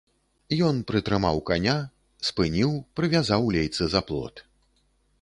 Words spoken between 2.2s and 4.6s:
спыніў, прывязаў лейцы за плот.